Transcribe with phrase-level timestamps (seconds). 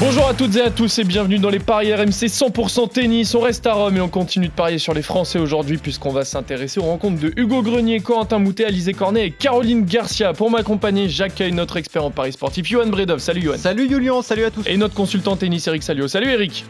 [0.00, 3.34] Bonjour à toutes et à tous et bienvenue dans les paris RMC 100% tennis.
[3.34, 6.24] On reste à Rome et on continue de parier sur les Français aujourd'hui puisqu'on va
[6.24, 10.32] s'intéresser aux rencontres de Hugo Grenier, Corentin Moutet, Alizé Cornet et Caroline Garcia.
[10.32, 13.20] Pour m'accompagner, j'accueille notre expert en paris sportif, Johan Bredov.
[13.20, 13.56] Salut Johan.
[13.56, 14.66] Salut Julien, salut à tous.
[14.66, 16.08] Et notre consultant tennis, Eric Salio.
[16.08, 16.64] Salut Eric.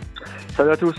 [0.57, 0.95] Salut à tous.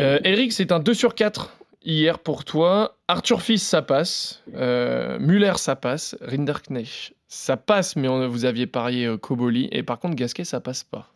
[0.00, 1.57] Euh, Eric, c'est un 2 sur 4
[1.88, 2.94] hier pour toi.
[3.08, 4.44] Arthur Fils, ça passe.
[4.54, 6.16] Euh, Muller, ça passe.
[6.20, 9.68] Rinderknecht, ça passe, mais on, vous aviez parié euh, Koboli.
[9.72, 11.06] Et par contre, Gasquet, ça passe pas.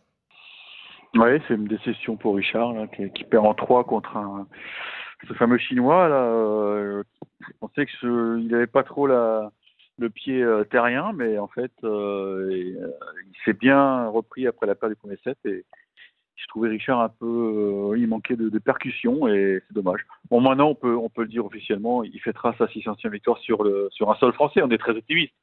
[1.15, 2.73] Oui, c'est une déception pour Richard,
[3.13, 4.47] qui, perd en 3 contre un,
[5.27, 6.09] ce fameux Chinois.
[6.09, 7.03] Là, euh,
[7.61, 12.75] on sait qu'il n'avait pas trop le pied euh, terrien, mais en fait, il
[13.45, 15.37] s'est bien repris après la perte du premier set.
[15.45, 15.65] Et
[16.35, 17.25] je trouvais Richard un peu.
[17.93, 20.01] euh, il manquait de, de percussion et c'est dommage.
[20.29, 23.63] Bon, maintenant, on peut, on peut le dire officiellement, il fêtera sa 600e victoire sur,
[23.63, 24.61] le, sur un sol français.
[24.63, 25.33] On est très optimiste.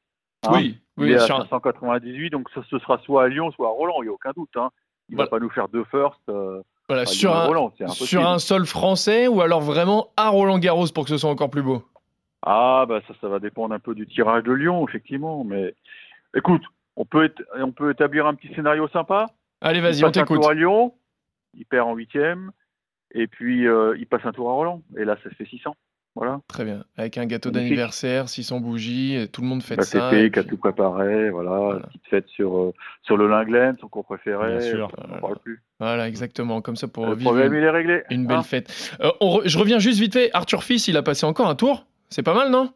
[0.46, 0.50] Hein.
[0.54, 3.68] oui, Il oui, est à sur un- 598, donc ce sera soit à Lyon, soit
[3.68, 4.50] à Roland, il n'y a aucun doute.
[4.56, 4.70] Hein.
[5.08, 5.30] Il Voilà.
[5.30, 6.28] va pas nous faire deux firsts.
[6.28, 10.86] euh, voilà, sur, un, Roland, sur un sol français ou alors vraiment à Roland Garros
[10.94, 11.84] pour que ce soit encore plus beau?
[12.42, 15.44] Ah, bah ça, ça va dépendre un peu du tirage de Lyon, effectivement.
[15.44, 15.74] Mais
[16.34, 16.62] écoute,
[16.96, 19.26] on peut, on peut établir un petit scénario sympa?
[19.60, 20.40] Allez, il vas-y, on passe un t'écoute.
[20.42, 20.94] tour à Lyon,
[21.54, 22.50] il perd en huitième,
[23.12, 24.82] et puis euh, il passe un tour à Roland.
[24.96, 25.74] Et là, ça fait 600.
[26.16, 26.40] Voilà.
[26.48, 26.84] Très bien.
[26.96, 30.12] Avec un gâteau d'anniversaire, 600 bougies, tout le monde fait La ça.
[30.18, 31.50] Et qui a tout préparé, voilà.
[31.56, 31.80] Voilà.
[31.86, 34.56] Petite fête sur, euh, sur le Linglen, son cours préféré.
[34.58, 34.90] Bien sûr.
[34.98, 35.62] On n'en parle plus.
[35.78, 36.60] Voilà, exactement.
[36.62, 38.02] Comme ça pour le vivre problème, une, il est réglé.
[38.10, 38.42] une belle hein.
[38.42, 38.96] fête.
[39.00, 40.30] Euh, on re- je reviens juste vite fait.
[40.32, 41.86] Arthur Fils, il a passé encore un tour?
[42.08, 42.72] C'est pas mal, non?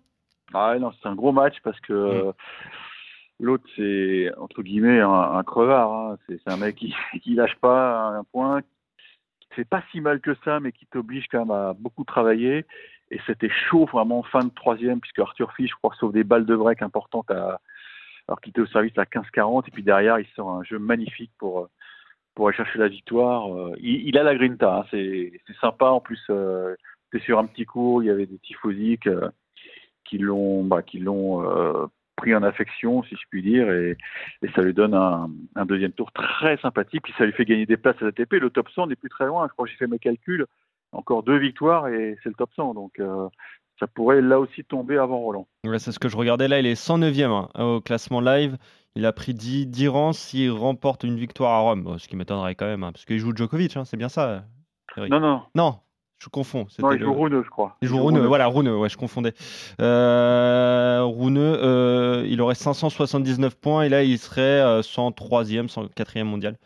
[0.55, 1.93] Ah non, c'est un gros match parce que
[2.29, 2.33] Mm.
[3.41, 5.93] L'autre, c'est entre guillemets un, un crevard.
[5.93, 6.19] hein.
[6.29, 8.63] C'est un mec qui, qui lâche pas un point,
[9.41, 12.65] qui fait pas si mal que ça, mais qui t'oblige quand même à beaucoup travailler.
[13.11, 16.47] Et c'était chaud vraiment fin de troisième, puisque Arthur Fisch, je crois, sauve des balles
[16.47, 17.61] de break importantes à,
[18.29, 19.65] alors qu'il était au service à 15-40.
[19.69, 21.69] Et puis derrière, il sort un jeu magnifique pour,
[22.35, 23.55] pour aller chercher la victoire.
[23.55, 24.85] Euh, Il, a la grinta, hein.
[24.91, 25.87] c'est sympa.
[25.87, 26.75] En plus, euh,
[27.21, 29.29] sur un petit cours, il y avait des tifosiques euh,
[30.05, 33.97] qui l'ont bah, euh, pris en affection, si je puis dire, et,
[34.43, 37.03] et ça lui donne un, un deuxième tour très sympathique.
[37.03, 38.35] Puis ça lui fait gagner des places à l'ATP.
[38.35, 39.47] Le top 100 n'est plus très loin.
[39.49, 40.47] Je crois que j'ai fait mes calculs.
[40.93, 42.75] Encore deux victoires et c'est le top 100.
[42.75, 43.29] Donc euh,
[43.81, 45.49] ça pourrait là aussi tomber avant Roland.
[45.65, 48.57] Ouais, c'est ce que je regardais là, il est 109e hein, au classement live.
[48.95, 52.55] Il a pris 10, 10 rangs s'il remporte une victoire à Rome, ce qui m'étonnerait
[52.55, 54.45] quand même, hein, parce qu'il joue Djokovic, hein, c'est bien ça
[54.97, 55.11] Eric?
[55.11, 55.81] Non, non, Non,
[56.25, 56.67] je confonds.
[56.79, 57.77] non, il le- joue Runeux, je crois.
[57.83, 59.35] Il joue Runeux, voilà, Runeux, ouais, je confondais.
[59.81, 66.57] Euh, Runeux, euh, il aurait 579 points et là, il serait euh, 103e, 104e mondial.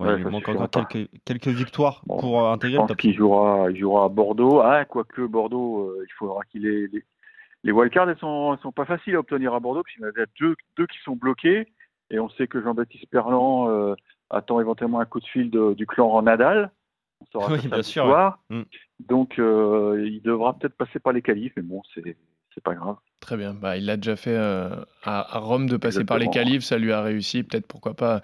[0.00, 2.96] Ouais, Ouais, il manque encore quelques, quelques victoires Bon, pour euh, Je intégrer le top.
[2.96, 4.60] qu'il jouera, il jouera à Bordeaux.
[4.60, 7.04] Ah, quoique Bordeaux, euh, il faudra qu'il ait les,
[7.64, 8.08] les wildcards.
[8.10, 10.54] Elles sont, elles sont pas faciles à obtenir à Bordeaux, puisqu'il y en a deux,
[10.76, 11.66] deux qui sont bloqués.
[12.10, 13.94] Et on sait que Jean-Baptiste Perlan euh,
[14.30, 16.70] attend éventuellement un coup de fil de- du clan Nadal.
[17.20, 18.38] On saura Oui, bien sûr, soir.
[18.50, 18.62] ouais.
[19.00, 22.96] Donc, euh, il devra peut-être passer par les qualifs, mais bon, c'est pas grave.
[23.20, 23.52] Très bien.
[23.52, 24.70] Bah, il l'a déjà fait euh,
[25.02, 27.42] à, à Rome de passer par les qualifs, ça lui a réussi.
[27.42, 28.22] Peut-être pourquoi pas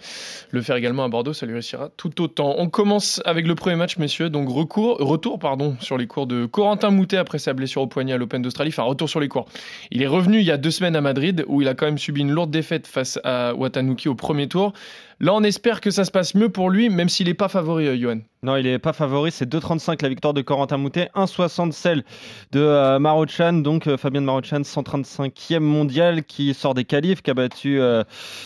[0.50, 2.54] le faire également à Bordeaux, ça lui réussira tout autant.
[2.58, 4.30] On commence avec le premier match, messieurs.
[4.30, 8.12] Donc recours, retour pardon, sur les cours de Corentin Moutet après sa blessure au poignet
[8.12, 8.70] à l'Open d'Australie.
[8.70, 9.46] Enfin, retour sur les cours.
[9.90, 11.98] Il est revenu il y a deux semaines à Madrid où il a quand même
[11.98, 14.72] subi une lourde défaite face à Watanuki au premier tour.
[15.20, 17.86] Là, on espère que ça se passe mieux pour lui, même s'il n'est pas favori,
[17.86, 18.18] euh, Johan.
[18.42, 19.30] Non, il n'est pas favori.
[19.30, 22.04] C'est 2,35 la victoire de Corentin Moutet, 1,60 celle
[22.52, 23.54] de euh, Marochan.
[23.54, 28.04] Donc euh, Fabien Marochan, 135e mondial, qui sort des qualifs, qui a battu euh,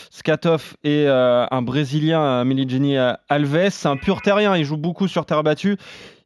[0.09, 3.69] Skatov et euh, un Brésilien, euh, Meligeni euh, Alves.
[3.69, 4.55] C'est un pur terrien.
[4.55, 5.77] Il joue beaucoup sur terre battue.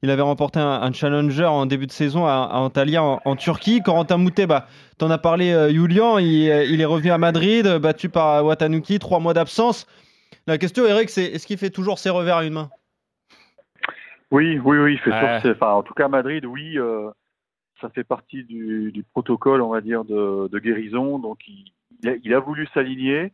[0.01, 3.35] Il avait remporté un, un challenger en début de saison à, à Antalya en, en
[3.35, 3.81] Turquie.
[3.81, 6.17] Corentin Moutet, bah, t'en as parlé, euh, Julian.
[6.17, 9.87] Il, il est revenu à Madrid, battu par Watanuki, trois mois d'absence.
[10.47, 12.69] La question, Eric, c'est est-ce qu'il fait toujours ses revers à une main?
[14.31, 15.21] Oui, oui, oui, il fait Ouais.
[15.21, 17.09] sortir- Enfin, en tout cas, à Madrid, oui, euh,
[17.83, 21.19] ça fait partie du, du protocole, on va dire, de, de guérison.
[21.19, 21.71] Donc, il,
[22.01, 23.31] il a, il a voulu s'aligner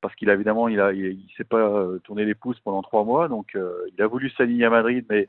[0.00, 3.28] parce qu'il a évidemment, il il s'est pas euh, tourné les pouces pendant trois mois.
[3.28, 5.28] Donc, euh, il a voulu s'aligner à Madrid, mais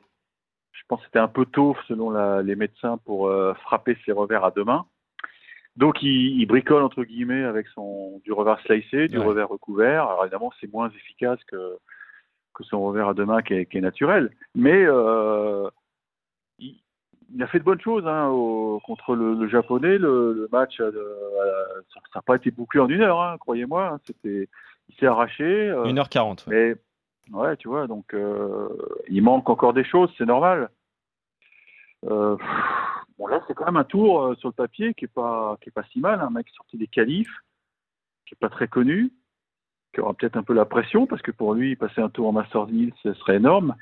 [0.72, 4.10] je pense que c'était un peu tôt, selon la- les médecins, pour euh, frapper ses
[4.12, 4.84] revers à deux mains.
[5.76, 9.24] Donc, il, il bricole entre guillemets avec son du revers slicé, du Ouais.
[9.26, 10.02] revers recouvert.
[10.08, 11.76] Alors évidemment, c'est moins efficace que
[12.56, 14.30] que son revers à deux mains qui est, qui est naturel.
[14.54, 15.68] Mais euh,
[17.34, 19.98] il, a fait de bonnes choses hein, au- contre le, le japonais.
[19.98, 23.86] Le, le match, euh, euh, ça n'a pas été bouclé en une heure, hein, croyez-moi.
[23.94, 24.48] hein, C'était,
[24.88, 25.44] il s'est arraché.
[25.44, 26.48] euh, 1h40.
[26.48, 26.76] ouais.
[27.28, 28.68] mais ouais, tu vois, donc euh,
[29.08, 30.68] il manque encore des choses, c'est normal.
[32.02, 35.72] Bon là, c'est quand même un tour sur le papier qui est pas qui est
[35.72, 36.20] pas si mal.
[36.20, 37.30] Un mec sorti des qualifs,
[38.26, 39.12] qui est pas très connu,
[39.94, 42.32] qui aura peut-être un peu la pression parce que pour lui, passer un tour en
[42.32, 43.74] Masters 1000, ce serait énorme.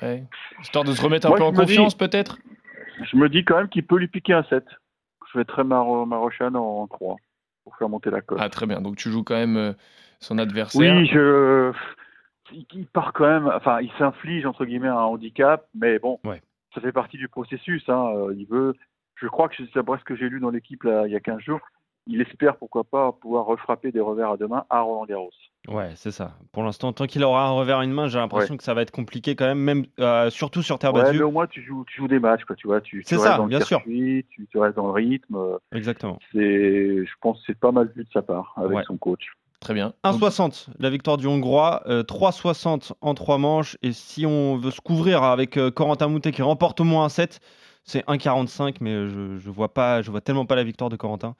[0.00, 0.24] Ouais.
[0.60, 2.38] Histoire de se remettre un Moi, peu en dis- confiance, peut-être?
[3.04, 4.64] Je me dis quand même qu'il peut lui piquer un 7.
[5.32, 7.16] Je mettrais Maro, Marochan en 3
[7.64, 8.38] pour faire monter la cote.
[8.40, 8.80] Ah, très bien.
[8.80, 9.72] Donc, tu joues quand même euh,
[10.20, 10.80] son adversaire.
[10.96, 11.72] Oui, je.
[12.52, 13.46] Il il part quand même.
[13.54, 16.40] Enfin, il s'inflige entre guillemets un handicap, mais bon, Ouais.
[16.74, 17.86] ça fait partie du processus.
[17.88, 18.10] Hein.
[18.16, 18.74] Euh, Il veut.
[19.16, 21.60] Je crois que c'est ce que j'ai lu dans l'équipe il y a 15 jours.
[22.06, 25.30] Il espère pourquoi pas pouvoir refrapper des revers à deux mains à Roland Garros.
[25.68, 26.32] Ouais, c'est ça.
[26.52, 28.80] Pour l'instant, tant qu'il aura un revers à une main, j'ai l'impression que ça va
[28.82, 31.18] être compliqué quand même, même euh, surtout sur terre Ouais, battue.
[31.18, 32.56] mais au moins tu joues, tu joues des matchs, quoi.
[32.56, 33.78] Tu vois, tu, tu C'est restes ça, dans le bien sûr.
[33.78, 35.36] circuit, tu, tu restes dans le rythme.
[35.36, 36.18] Euh, Exactement.
[36.32, 38.82] C'est, je pense, que c'est pas mal vu de sa part avec Ouais.
[38.86, 39.26] son coach.
[39.60, 39.92] Très bien.
[40.04, 43.76] Donc, 1,60 la victoire du Hongrois, euh, 3,60 en 3 manches.
[43.82, 47.08] Et si on veut se couvrir avec euh, Corentin Moutet qui remporte au moins un
[47.08, 47.40] 7,
[47.84, 48.76] c'est 1,45.
[48.80, 51.34] Mais je, je vois pas, je vois tellement pas la victoire de Corentin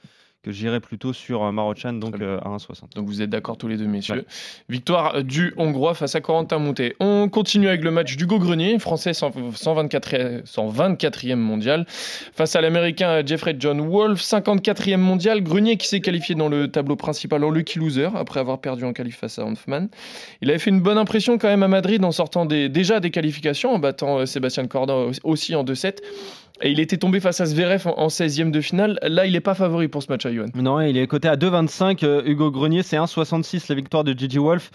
[0.44, 2.94] que j'irai plutôt sur euh, Marochan, donc euh, à 1,60.
[2.94, 4.24] Donc vous êtes d'accord tous les deux, messieurs.
[4.68, 6.94] Victoire du Hongrois face à Corentin Moutet.
[7.00, 13.22] On continue avec le match d'Hugo Grenier, français 100 124e, 124e mondial, face à l'américain
[13.26, 15.42] Jeffrey John Wolf, 54e mondial.
[15.42, 18.92] Grenier qui s'est qualifié dans le tableau principal en lucky loser après avoir perdu en
[18.92, 19.88] qualif face à Hanfman.
[20.40, 23.10] Il avait fait une bonne impression quand même à Madrid en sortant des- déjà des
[23.10, 24.94] qualifications, en battant euh, Sébastien Corda
[25.24, 25.96] aussi en 2-7.
[26.62, 28.98] Et il était tombé face à Zverev en, en 16e de finale.
[29.02, 30.46] Là, il n'est pas favori pour ce match à Johan.
[30.54, 32.04] Non, il est coté à 2,25.
[32.04, 34.70] euh, Hugo Grenier, c'est 1,66 la victoire de Gigi Wolf.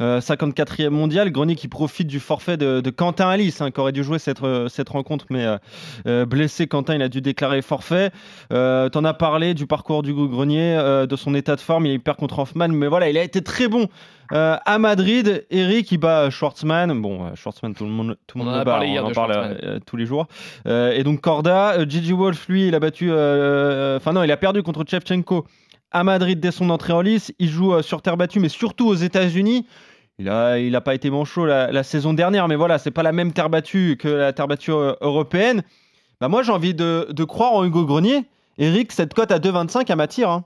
[0.00, 3.92] Euh, 54e mondial, Grenier qui profite du forfait de, de Quentin Alice, hein, qui aurait
[3.92, 5.58] dû jouer cette, euh, cette rencontre, mais euh,
[6.06, 8.10] euh, blessé, Quentin, il a dû déclarer forfait.
[8.52, 12.00] Euh, T'en as parlé du parcours d'Hugo Grenier, euh, de son état de forme, il
[12.00, 13.88] perd contre Hoffman, mais voilà, il a été très bon
[14.32, 15.46] euh, à Madrid.
[15.50, 17.00] Eric, il bat Schwartzmann.
[17.00, 19.12] Bon, euh, Schwartzmann, tout le monde, tout le On monde en le bat, on en
[19.12, 20.26] parle euh, tous les jours.
[20.66, 24.30] Euh, et donc Corda, euh, Gigi Wolf, lui, il a battu, euh, enfin non, il
[24.30, 25.44] a perdu contre Shevchenko
[25.90, 27.34] à Madrid dès son entrée en lice.
[27.38, 29.66] Il joue euh, sur terre battue, mais surtout aux États-Unis.
[30.18, 33.04] Il a, il a pas été manchot la, la saison dernière, mais voilà, c'est pas
[33.04, 35.62] la même terre battue que la terre battue euh, européenne.
[36.20, 38.24] Bah moi, j'ai envie de, de croire en Hugo Grenier.
[38.58, 40.30] Eric, cette cote à 2,25, elle m'attire.
[40.30, 40.44] Hein.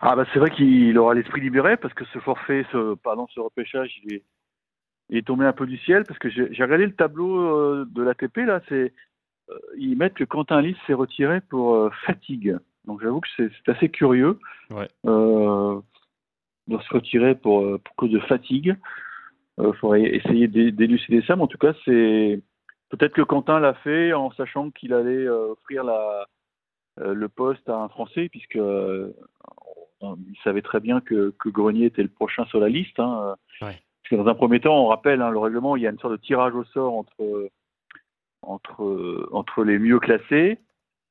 [0.00, 3.38] Ah bah c'est vrai qu'il aura l'esprit libéré parce que ce forfait, ce pardon, ce
[3.38, 4.24] repêchage, il est,
[5.10, 8.02] il est tombé un peu du ciel parce que j'ai regardé le tableau euh, de
[8.02, 8.92] l'ATP là, c'est
[9.76, 12.56] ils mettent que Quentin Lys s'est retiré pour fatigue.
[12.86, 14.38] Donc j'avoue que c'est assez curieux
[14.70, 14.88] Ouais.
[15.06, 15.80] euh,
[16.68, 18.76] de se retirer pour, euh, pour cause de fatigue.
[19.58, 22.40] Il faudrait essayer d'é- d'élucider ça, mais en tout cas c'est
[22.88, 26.26] peut-être que Quentin l'a fait en sachant qu'il allait euh, offrir la,
[27.00, 29.12] euh, le poste à un Français puisque euh,
[30.02, 32.98] il savait très bien que, que Grenier était le prochain sur la liste.
[32.98, 33.36] Hein.
[33.60, 33.78] Ouais.
[34.02, 35.98] Parce que dans un premier temps, on rappelle hein, le règlement, il y a une
[36.00, 37.48] sorte de tirage au sort entre,
[38.42, 40.58] entre, entre les mieux classés,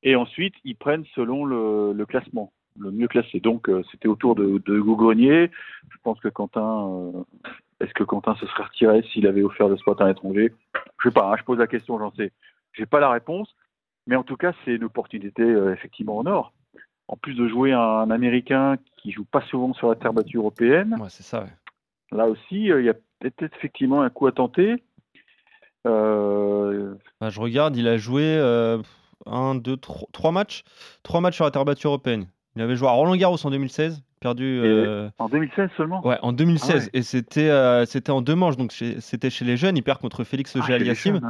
[0.02, 3.40] et ensuite ils prennent selon le, le classement, le mieux classé.
[3.40, 5.50] Donc euh, c'était autour de, de Hugo Grenier.
[5.90, 7.22] Je pense que Quentin, euh,
[7.80, 10.52] est-ce que Quentin se serait retiré s'il avait offert le spot à un étranger?
[11.00, 12.32] Je sais pas, hein, je pose la question, j'en sais.
[12.74, 13.54] J'ai pas la réponse,
[14.06, 16.52] mais en tout cas c'est une opportunité euh, effectivement en or
[17.08, 20.96] en plus de jouer un, Américain qui joue pas souvent sur la terre battue européenne,
[20.98, 21.42] Ouais, c'est ça.
[21.42, 21.50] ouais.
[22.16, 24.82] là aussi, euh, il y a peut-être effectivement un coup à tenter.
[25.86, 28.22] Euh, Bah, je regarde, il a joué
[29.26, 30.62] euh, un, deux, trois, trois matchs.
[31.02, 32.26] Trois matchs sur la terre battue européenne.
[32.56, 36.06] Il avait joué à Roland Garros en 2016, perdu euh, en 2016 seulement?
[36.06, 36.70] Ouais, en 2016.
[36.70, 36.90] Ah ouais.
[36.92, 39.76] Et c'était euh, c'était en deux manches, donc c'était chez les jeunes.
[39.76, 41.20] Il perd contre Félix Ah, jeunes, ouais.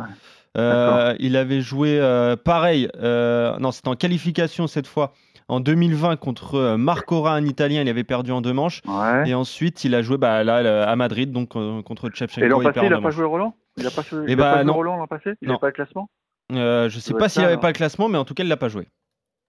[0.58, 1.99] Euh, il avait joué
[2.44, 5.12] pareil, non, c'était en qualification cette fois,
[5.49, 7.82] en 2020 contre Marcora, un Italien.
[7.82, 8.82] Il avait perdu en deux manches.
[8.87, 9.30] Ouais.
[9.30, 11.50] Et ensuite, il a joué bah, là, à Madrid, donc
[11.84, 12.44] contre Shevchenko.
[12.44, 13.14] Et l'an il passé, il n'a pas manches.
[13.14, 13.54] joué Roland?
[13.78, 14.72] Il n'a pas, joué- Eh il bah, pas joué non.
[14.75, 15.34] Roland l'an passé?
[15.40, 16.11] Il n'a pas le classement?
[16.56, 17.61] Euh, je sais pas s'il ça, avait alors.
[17.62, 18.88] pas le classement, mais en tout cas, il l'a pas joué.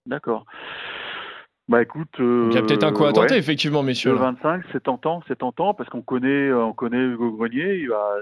[0.06, 0.46] D'accord.
[1.70, 2.10] Bah écoute.
[2.20, 3.14] euh, Il y a peut-être un coup à ouais.
[3.14, 4.12] tenter, effectivement, messieurs.
[4.12, 7.90] Le 25, c'est tentant, c'est tentant parce qu'on connaît, euh, on connaît Hugo Grenier, il
[7.90, 8.16] va,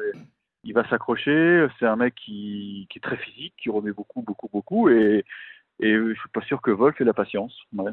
[0.64, 1.66] il va s'accrocher.
[1.80, 5.26] C'est un mec qui, qui est très physique, qui remet beaucoup, beaucoup, beaucoup, et,
[5.80, 7.58] et je suis pas sûr que Wolf ait la patience.
[7.76, 7.92] Ouais.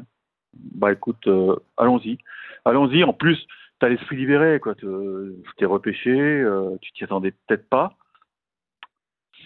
[0.53, 2.19] Bah écoute, euh, allons-y,
[2.65, 3.03] allons-y.
[3.03, 3.37] En plus,
[3.79, 4.75] tu as l'esprit libéré, quoi.
[4.75, 7.95] Te- T'es repêché, euh, tu t'y attendais peut-être pas.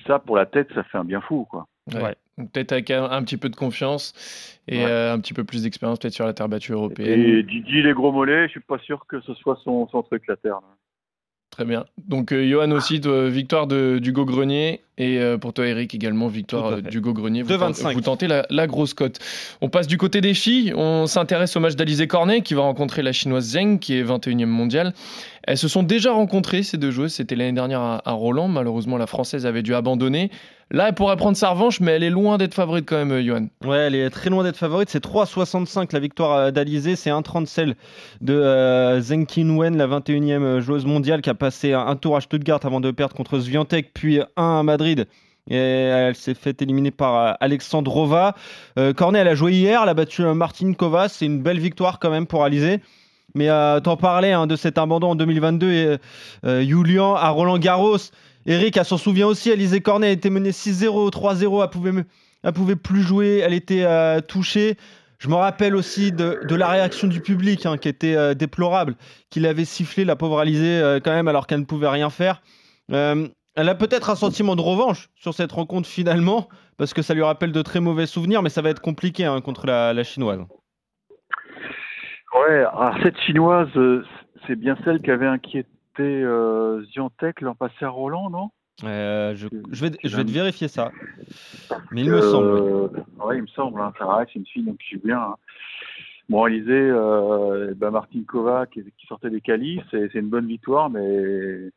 [0.08, 1.66] Ça, pour la tête, ça fait un bien fou, quoi.
[1.94, 2.16] Ouais.
[2.38, 4.14] Peut-être avec un, un petit peu de confiance
[4.68, 4.90] et Ouais.
[4.92, 7.20] euh, un petit peu plus d'expérience, peut-être sur la terre battue européenne.
[7.22, 10.24] Et Didi, les gros mollets, je suis pas sûr que ce soit son, son truc
[10.28, 10.56] la terre.
[10.56, 10.68] là.
[11.54, 11.86] Très bien.
[12.08, 14.82] Donc, euh, Johan aussi, toi, victoire de, d'Hugo Grenier.
[14.98, 17.44] Et euh, pour toi, Eric, également, victoire euh, d'Hugo Grenier.
[17.44, 17.58] Vous, 2,25.
[17.84, 19.20] tentez- vous tentez la, la grosse cote.
[19.62, 20.74] On passe du côté des filles.
[20.76, 24.46] On s'intéresse au match d'Alizé Cornet qui va rencontrer la chinoise Zheng, qui est 21e
[24.48, 24.94] mondiale.
[25.44, 27.14] Elles se sont déjà rencontrées, ces deux joueuses.
[27.14, 28.48] C'était l'année dernière à, à Roland.
[28.48, 30.32] Malheureusement, la française avait dû abandonner.
[30.74, 33.24] Là, elle pourrait prendre sa revanche, mais elle est loin d'être favorite quand même, euh,
[33.24, 33.48] Johan.
[33.64, 34.90] Ouais, elle est très loin d'être favorite.
[34.90, 36.96] C'est 3,65 la victoire euh, d'Alizé.
[36.96, 37.76] C'est 1,30 celle
[38.22, 42.60] de euh, Zheng Qinwen, la 21e joueuse mondiale qui a passé un, tour à Stuttgart
[42.64, 45.08] avant de perdre contre Swiatek, puis un à Madrid.
[45.50, 48.36] Et elle s'est fait éliminer par euh, Alexandrova.
[48.80, 49.82] Euh, Cornet, elle a joué hier.
[49.84, 51.10] Elle a battu euh, Martinkova.
[51.10, 52.80] C'est une belle victoire quand même pour Alizé.
[53.36, 55.98] Mais euh, t'en parlais hein, de cet abandon en 2022 et
[56.46, 57.98] euh, Julian à Roland Garros.
[58.46, 59.52] Eric, elle s'en souvient aussi.
[59.52, 61.64] Alizé Cornet a été menée 6-0, 3-0.
[61.64, 62.04] Elle pouvait
[62.54, 64.76] pouvait plus jouer, elle était euh, touchée.
[65.20, 68.96] Je me rappelle aussi de, la réaction du public hein, qui était euh, déplorable,
[69.30, 72.42] qu'il avait sifflé la pauvre Alizé euh, quand même alors qu'elle ne pouvait rien faire.
[72.90, 77.22] Elle a peut-être un sentiment de revanche sur cette rencontre finalement, parce que ça lui
[77.22, 80.40] rappelle de très mauvais souvenirs, mais ça va être compliqué hein, contre la, la chinoise.
[82.34, 83.70] Ouais, alors cette chinoise,
[84.48, 85.70] c'est bien celle qui avait inquiété
[86.02, 88.50] euh, Ziontek l'an passé à Roland, non?
[88.84, 90.92] Euh, je, je vais, je vais te Euh, vérifier ça.
[91.92, 92.48] Mais il me semble.
[92.54, 92.60] oui.
[93.22, 93.80] Euh, ouais, il me semble.
[93.80, 95.20] Hein, que c'est une fille donc, qui joue bien.
[95.20, 95.36] hein.
[96.30, 100.90] Bon, Alizé, euh, bah, Martinkova qui, qui sortait des qualifs, c'est c'est une bonne victoire,
[100.90, 101.70] mais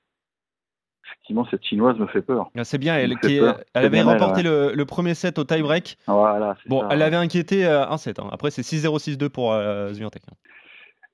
[1.05, 2.51] effectivement, cette chinoise me fait peur.
[2.57, 3.59] Ah, C'est bien, elle, qui peur.
[3.75, 5.99] elle avait bien elle, remporté le, le premier set au tie-break.
[6.07, 6.89] Voilà, Bon, ça.
[6.93, 8.19] elle avait inquiété euh, un set.
[8.21, 8.29] hein.
[8.33, 10.23] Après, c'est 6-0, 6-2 pour euh, Swiatek.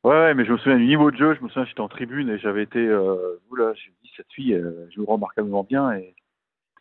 [0.04, 1.34] Ouais, ouais, mais je me souviens du niveau de jeu.
[1.34, 2.80] Je me souviens, j'étais en tribune et j'avais été.
[2.80, 5.92] Euh, oula, je me dis, cette fille euh, joue remarquablement bien.
[5.92, 6.14] Et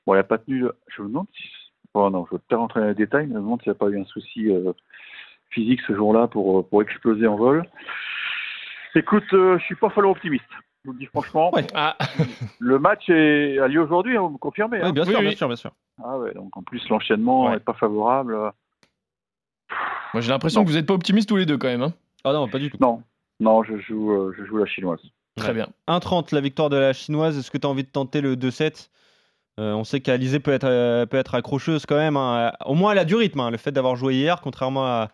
[0.06, 0.66] bon, elle n'a pas tenu.
[0.88, 1.44] Je me demande si.
[1.94, 3.72] Oh non, je ne veux pas rentrer dans les détails, mais je me demande s'il
[3.72, 4.72] n'y a pas eu un souci euh,
[5.50, 7.64] physique ce jour-là pour, pour exploser en vol.
[8.96, 10.46] Écoute, euh, je suis pas follement optimiste.
[10.84, 11.54] Je vous le dis franchement.
[11.54, 11.68] Ouais.
[11.76, 11.98] Ah,
[12.60, 15.20] Le match est, a lieu aujourd'hui, hein, vous me confirmez hein Oui, bien Oui, sûr,
[15.20, 15.26] oui.
[15.28, 15.72] bien sûr, bien sûr.
[16.04, 17.52] Ah ouais, donc en plus l'enchaînement Ouais.
[17.54, 18.36] n'est pas favorable.
[20.14, 21.84] moi j'ai l'impression que vous n'êtes pas optimistes tous les deux quand même.
[21.84, 21.94] hein.
[22.24, 22.78] Ah non, pas du tout.
[22.80, 23.04] Non,
[23.42, 25.02] non, je joue, euh, je joue la chinoise.
[25.36, 25.54] Très Ouais.
[25.54, 25.68] bien.
[25.88, 27.38] 1-30 la victoire de la chinoise.
[27.38, 28.90] Est-ce que tu as envie de tenter le 2-7
[29.60, 32.16] Euh, On sait qu'Alizé peut être, euh, peut être accrocheuse quand même.
[32.18, 32.54] hein.
[32.66, 33.40] Au moins, elle a du rythme.
[33.42, 33.50] hein.
[33.52, 35.10] Le fait d'avoir joué hier, contrairement à,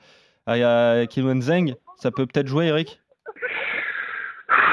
[0.45, 2.99] à, à Zheng, ça peut peut-être jouer, Eric?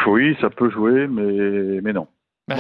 [0.07, 2.07] Oui, ça peut jouer, mais, mais non.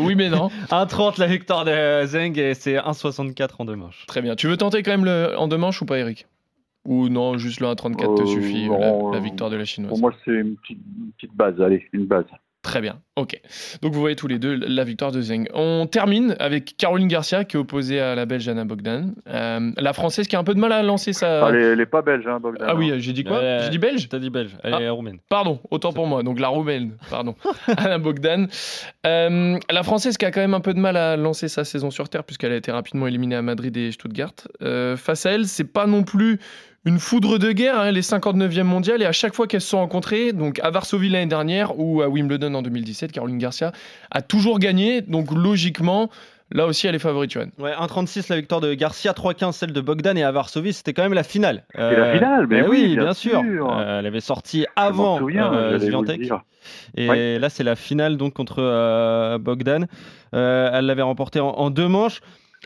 [0.00, 0.48] oui, mais non.
[0.70, 4.04] 1-30 la victoire de Zheng et c'est 1-64 en deux manches.
[4.06, 4.36] Très bien.
[4.36, 6.26] Tu veux tenter quand même le en deux manches ou pas, Eric?
[6.84, 9.90] Ou non, juste le 1,34 te Euh, suffit, non, la, la victoire de la chinoise
[9.90, 11.60] Pour moi, c'est une petite, une petite base.
[11.60, 12.24] Allez, une base.
[12.62, 13.40] Très bien, ok.
[13.82, 15.48] Donc vous voyez tous les deux la victoire de Zeng.
[15.52, 19.14] On termine avec Caroline Garcia qui est opposée à la Belge Anna Bogdan.
[19.28, 21.44] Euh, la Française qui a un peu de mal à lancer sa...
[21.44, 22.64] Ah, elle, est, elle est pas belge, hein, Bogdan.
[22.70, 22.98] Ah oui, hein.
[23.00, 24.80] j'ai dit quoi Euh, J'ai dit belge T'as dit belge, elle Ah.
[24.80, 25.18] est roumaine.
[25.28, 26.22] Pardon, autant pour moi.
[26.22, 27.34] Donc la roumaine, pardon.
[27.66, 28.46] Anna Bogdan.
[29.06, 31.90] Euh, la Française qui a quand même un peu de mal à lancer sa saison
[31.90, 34.34] sur Terre puisqu'elle a été rapidement éliminée à Madrid et Stuttgart.
[34.62, 36.38] Euh, face à elle, c'est pas non plus
[36.84, 37.78] une foudre de guerre.
[37.80, 41.08] hein, est 59e mondiale et à chaque fois qu'elles se sont rencontrées, donc à Varsovie
[41.08, 43.72] l'année dernière ou à Wimbledon en 2017, Caroline Garcia
[44.10, 45.00] a toujours gagné.
[45.00, 46.10] Donc logiquement,
[46.50, 47.46] là aussi, elle est favorite, Johan.
[47.58, 51.02] Ouais, 1,36 la victoire de Garcia, 3,15 celle de Bogdan et à Varsovie, c'était quand
[51.02, 51.64] même la finale.
[51.74, 53.40] C'est la finale, mais eh oui, bien, bien sûr.
[53.42, 53.78] sûr.
[53.78, 56.42] Euh, elle avait sorti avant souviens, euh, dire.
[56.96, 57.38] Et Ouais.
[57.38, 59.86] là, c'est la finale donc contre euh, Bogdan.
[60.34, 62.20] Euh, elle l'avait remporté en, en deux manches.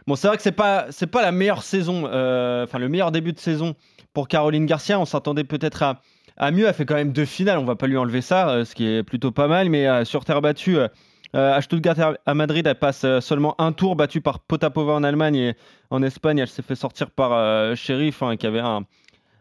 [0.07, 3.11] Bon, c'est vrai que c'est pas c'est pas la meilleure saison, euh, enfin le meilleur
[3.11, 3.75] début de saison
[4.13, 5.01] pour Caroline Garcia.
[5.01, 6.01] On s'attendait peut-être à,
[6.37, 6.67] à mieux.
[6.67, 7.59] Elle fait quand même deux finales.
[7.59, 9.69] On va pas lui enlever ça, euh, ce qui est plutôt pas mal.
[9.69, 10.79] Mais euh, sur terre battue.
[10.79, 10.89] euh,
[11.35, 15.35] à Stuttgart à- Madrid, elle passe euh, seulement un tour, battue par Potapova en Allemagne
[15.37, 15.55] et
[15.91, 18.85] en Espagne, elle s'est fait sortir par euh, Sheriff, hein, qui avait un,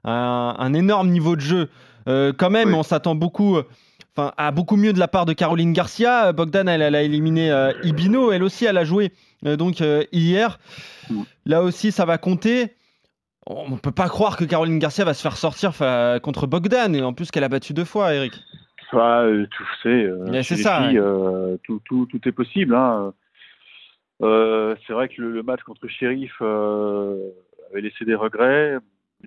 [0.03, 1.69] un- un énorme niveau de jeu.
[2.07, 2.75] Quand même, Oui.
[2.75, 3.57] on s'attend beaucoup,
[4.15, 6.33] à beaucoup mieux de la part de Caroline Garcia.
[6.33, 7.49] Bogdan, elle, elle a éliminé
[7.83, 9.11] Ibino, elle aussi, elle a joué
[9.45, 10.59] donc euh, hier.
[11.09, 11.21] Mm.
[11.45, 12.73] Là aussi, ça va compter.
[13.47, 15.71] On ne peut pas croire que Caroline Garcia va se faire sortir
[16.23, 18.33] contre Bogdan, et en plus qu'elle a battu deux fois, Eric.
[18.91, 22.73] Ah, euh, tu sais, euh, c'est ça, filles, euh, tout, tout, tout est possible.
[22.73, 23.13] Hein.
[24.21, 27.29] Euh, c'est vrai que le, le match contre Sheriff euh,
[27.71, 28.77] avait laissé des regrets.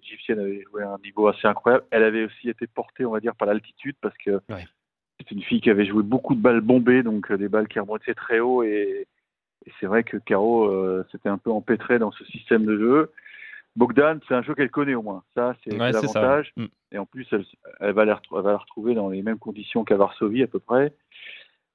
[0.00, 1.84] L'Égyptienne avait joué à un niveau assez incroyable.
[1.90, 4.66] Elle avait aussi été portée, on va dire, par l'altitude parce que Ouais.
[5.18, 7.78] c'est une fille qui avait joué beaucoup de balles bombées, donc euh, des balles qui
[7.78, 8.62] remontaient très haut.
[8.62, 9.06] Et,
[9.68, 13.12] et c'est vrai que Caro euh, s'était un peu empêtrée dans ce système de jeu.
[13.76, 15.22] Bogdan, c'est un jeu qu'elle connaît au moins.
[15.34, 16.52] Ça, c'est Ouais, l'avantage.
[16.56, 16.64] Mm.
[16.92, 17.44] Et en plus, elle,
[17.80, 20.46] elle va la, retrou- elle va la retrouver dans les mêmes conditions qu'à Varsovie à
[20.46, 20.94] peu près.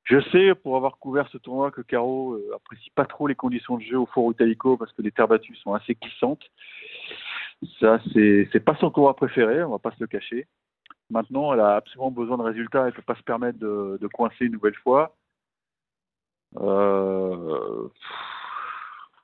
[0.06, 3.78] Je sais, pour avoir couvert ce tournoi, que Caro euh, apprécie pas trop les conditions
[3.78, 6.44] de jeu au Foro Italico parce que les terres battues sont assez glissantes.
[7.80, 10.48] Ça, c'est c'est pas son tournoi préféré, on va pas se le cacher.
[11.10, 14.46] Maintenant, elle a absolument besoin de résultats, elle peut pas se permettre de, de coincer
[14.46, 15.16] une nouvelle fois.
[16.60, 17.88] Euh,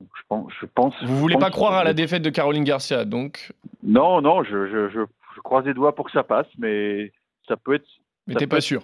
[0.01, 0.93] je pense, je pense.
[1.03, 3.51] Vous voulez pas croire à la défaite de Caroline Garcia, donc.
[3.83, 4.99] Non, non, je, je, je,
[5.35, 7.11] je croise les doigts pour que ça passe, mais
[7.47, 7.87] ça peut être,
[8.27, 8.83] Mais t'es pas être- sûr.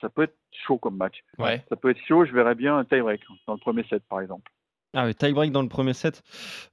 [0.00, 1.22] ça peut être chaud comme match.
[1.38, 1.64] Ouais.
[1.68, 2.24] Ça peut être chaud.
[2.24, 4.50] Je verrais bien un tie-break dans le premier set, par exemple.
[4.94, 6.22] Ah, le tie-break dans le premier set.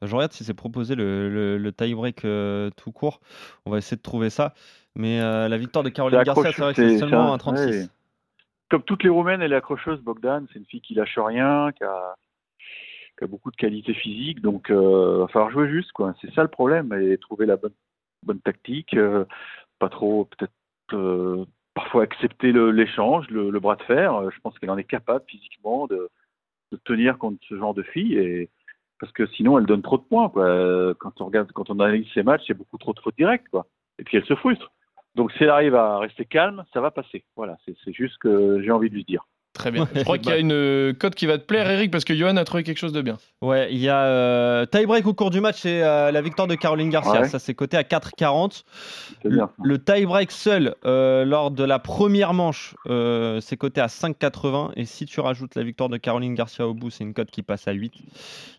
[0.01, 3.19] Je regarde si c'est proposé le, le, le tie-break euh, tout court.
[3.65, 4.53] On va essayer de trouver ça.
[4.95, 7.65] Mais euh, la victoire de Caroline Garcia, c'est vrai que c'est- seulement un- un 36.
[7.65, 7.87] ouais.
[8.69, 10.45] Comme toutes les Roumaines, elle est accrocheuse, Bogdan.
[10.51, 12.15] C'est une fille qui lâche rien, qui a,
[13.27, 14.41] beaucoup de qualité physique.
[14.41, 16.15] Donc, euh, va falloir jouer juste, quoi.
[16.21, 17.73] C'est ça le problème, et trouver la bonne,
[18.23, 18.95] bonne tactique.
[18.95, 19.25] euh,
[19.79, 20.53] pas trop, peut-être,
[20.93, 24.31] euh, parfois accepter l'échange, le, bras de fer.
[24.31, 26.09] Je pense qu'elle en est capable physiquement de,
[26.83, 28.17] tenir contre ce genre de fille.
[28.17, 28.49] Et,
[28.99, 30.95] parce que sinon, elle donne trop de points, quoi.
[30.99, 33.49] Quand on regarde, quand on analyse ses matchs, il a beaucoup trop de fautes directes,
[33.49, 33.67] quoi.
[33.99, 34.71] Et puis elle se frustre.
[35.15, 37.23] Donc si elle arrive à rester calme, ça va passer.
[37.35, 39.25] Voilà, c'est juste que j'ai envie de lui dire.
[39.55, 39.87] Très bien.
[39.95, 40.41] Je crois qu'il y a bah.
[40.41, 42.91] une euh, cote qui va te plaire, Eric, parce que Johan a trouvé quelque chose
[42.91, 43.17] de bien.
[43.41, 46.55] Ouais, il y a euh, tie-break au cours du match, c'est euh, la victoire de
[46.55, 47.21] Caroline Garcia.
[47.21, 47.29] Ouais.
[47.29, 48.63] Ça, c'est coté à 4,40.
[49.21, 49.49] C'est Le, bien.
[49.63, 54.71] le tie-break seul euh, lors de la première manche, euh, c'est coté à 5,80.
[54.75, 57.41] Et si tu rajoutes la victoire de Caroline Garcia au bout, c'est une cote qui
[57.41, 57.93] passe à 8.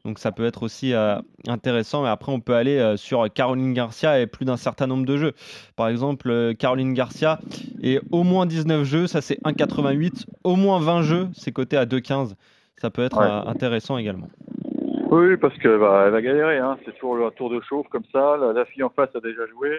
[0.07, 2.05] Donc ça peut être aussi euh, intéressant.
[2.05, 5.17] Mais après, on peut aller euh, sur Caroline Garcia et plus d'un certain nombre de
[5.17, 5.33] jeux.
[5.75, 7.41] Par exemple, euh, Caroline Garcia
[7.83, 10.27] et au moins 19 jeux, ça c'est 1,88.
[10.45, 12.35] Au moins 20 jeux, c'est coté à 2,15.
[12.79, 13.25] Ça peut être Ouais.
[13.27, 14.29] euh, intéressant également.
[15.11, 16.59] Oui, parce qu'elle va, elle va galérer.
[16.59, 16.77] Hein.
[16.85, 18.37] C'est toujours un tour de chauffe comme ça.
[18.37, 19.79] La, la fille en face a déjà joué.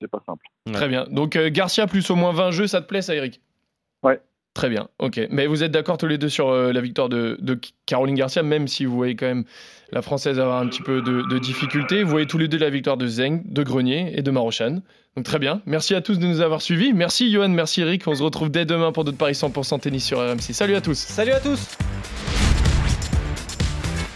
[0.00, 0.44] C'est pas simple.
[0.66, 0.72] Ouais.
[0.72, 1.06] Très bien.
[1.10, 3.40] Donc euh, Garcia plus au moins 20 jeux, ça te plaît, ça, Eric?
[4.02, 4.20] Ouais.
[4.56, 5.20] Très bien, ok.
[5.28, 8.42] Mais vous êtes d'accord tous les deux sur euh, la victoire de, de Caroline Garcia,
[8.42, 9.44] même si vous voyez quand même
[9.92, 12.02] la Française avoir un petit peu de, de difficultés.
[12.02, 14.80] Vous voyez tous les deux la victoire de Zeng, de Grenier et de Marochan.
[15.14, 15.60] Donc très bien.
[15.66, 16.94] Merci à tous de nous avoir suivis.
[16.94, 18.08] Merci Johan, merci Eric.
[18.08, 20.54] On se retrouve dès demain pour d'autres paris 100% tennis sur RMC.
[20.54, 20.96] Salut à tous.
[20.96, 21.76] Salut à tous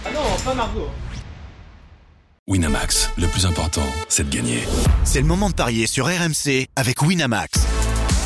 [0.07, 0.89] Ah non, pas Margot
[2.49, 4.61] Winamax, le plus important, c'est de gagner.
[5.05, 7.80] C'est le moment de parier sur RMC avec Winamax.